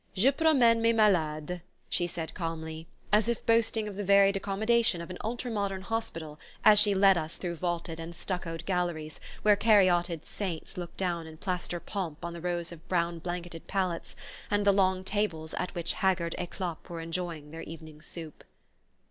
"Je 0.15 0.31
promene 0.31 0.81
mes 0.81 0.93
malades," 0.95 1.61
she 1.87 2.07
said 2.07 2.33
calmly, 2.33 2.87
as 3.13 3.29
if 3.29 3.45
boasting 3.45 3.87
of 3.87 3.95
the 3.95 4.03
varied 4.03 4.35
accommodation 4.35 4.99
of 4.99 5.11
an 5.11 5.17
ultra 5.23 5.51
modern 5.51 5.83
hospital, 5.83 6.39
as 6.65 6.79
she 6.79 6.95
led 6.95 7.19
us 7.19 7.37
through 7.37 7.53
vaulted 7.55 7.99
and 7.99 8.15
stuccoed 8.15 8.65
galleries 8.65 9.19
where 9.43 9.55
caryatid 9.55 10.25
saints 10.25 10.75
look 10.75 10.97
down 10.97 11.27
in 11.27 11.37
plaster 11.37 11.79
pomp 11.79 12.25
on 12.25 12.33
the 12.33 12.41
rows 12.41 12.71
of 12.71 12.89
brown 12.89 13.19
blanketed 13.19 13.67
pallets 13.67 14.15
and 14.49 14.65
the 14.65 14.71
long 14.73 15.03
tables 15.03 15.53
at 15.59 15.75
which 15.75 15.93
haggard 15.93 16.33
eclopes 16.39 16.89
were 16.89 16.99
enjoying 16.99 17.51
their 17.51 17.61
evening 17.61 18.01
soup. 18.01 18.43